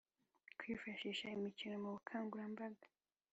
Kwifashisha 0.57 1.25
imikino 1.37 1.75
mu 1.83 1.89
bukangurambaga 1.95 2.85